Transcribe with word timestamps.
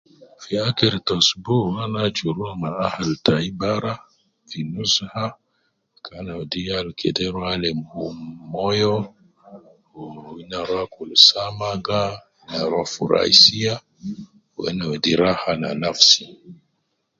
Fi 0.43 0.53
akhir 0.69 0.93
te 1.05 1.11
ousbu 1.17 1.57
ana 1.83 1.99
aju 2.07 2.27
rua 2.37 2.51
ma 2.61 2.69
ahal 2.87 3.09
tai 3.25 3.47
bara 3.59 3.93
,fi 4.47 4.59
nuhsa 4.71 5.23
kana 6.05 6.31
wedi 6.39 6.61
yal 6.69 6.87
kede 6.99 7.25
rua 7.33 7.47
alim 7.53 7.79
hum 7.91 8.17
moyo 8.51 8.95
wu 9.93 10.03
na 10.49 10.59
rua 10.69 10.83
akul 10.87 11.11
samaga 11.27 12.01
na 12.49 12.59
rua 12.71 12.85
furai 12.93 13.31
sia 13.43 13.73
wu 14.53 14.61
na 14.77 14.83
wedi 14.91 15.11
raha 15.21 15.51
ne 15.61 15.69
nafsi 15.83 16.23